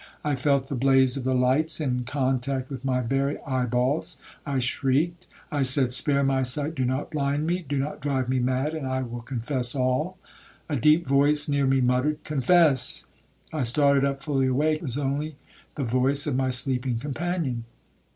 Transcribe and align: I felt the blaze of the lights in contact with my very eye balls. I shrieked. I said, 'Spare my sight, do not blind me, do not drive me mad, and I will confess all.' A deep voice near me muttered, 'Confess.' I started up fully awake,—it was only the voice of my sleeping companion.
I 0.23 0.33
felt 0.33 0.65
the 0.65 0.73
blaze 0.73 1.15
of 1.15 1.25
the 1.25 1.35
lights 1.35 1.79
in 1.79 2.05
contact 2.05 2.71
with 2.71 2.83
my 2.83 3.01
very 3.01 3.37
eye 3.45 3.67
balls. 3.67 4.17
I 4.47 4.57
shrieked. 4.57 5.27
I 5.51 5.61
said, 5.61 5.93
'Spare 5.93 6.23
my 6.23 6.41
sight, 6.41 6.73
do 6.73 6.85
not 6.85 7.11
blind 7.11 7.45
me, 7.45 7.63
do 7.69 7.77
not 7.77 8.01
drive 8.01 8.27
me 8.27 8.39
mad, 8.39 8.73
and 8.73 8.87
I 8.87 9.03
will 9.03 9.21
confess 9.21 9.75
all.' 9.75 10.17
A 10.67 10.75
deep 10.75 11.05
voice 11.05 11.47
near 11.47 11.67
me 11.67 11.81
muttered, 11.81 12.23
'Confess.' 12.23 13.05
I 13.53 13.61
started 13.61 14.03
up 14.03 14.23
fully 14.23 14.47
awake,—it 14.47 14.81
was 14.81 14.97
only 14.97 15.35
the 15.75 15.83
voice 15.83 16.25
of 16.25 16.35
my 16.35 16.49
sleeping 16.49 16.97
companion. 16.97 17.65